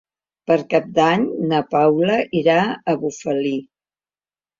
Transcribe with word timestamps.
Per 0.51 0.55
Cap 0.69 0.85
d'Any 0.95 1.27
na 1.51 1.59
Paula 1.73 2.15
irà 2.39 2.55
a 2.63 2.97
Bufali. 3.05 3.53